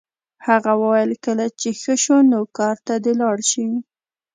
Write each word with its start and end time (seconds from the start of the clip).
هغه 0.47 0.71
وویل 0.81 1.11
کله 1.25 1.45
چې 1.59 1.69
ښه 1.81 1.93
شو 2.03 2.17
نو 2.31 2.39
کار 2.57 2.75
ته 2.85 2.93
دې 3.03 3.13
لاړ 3.21 3.37
شي 3.51 3.65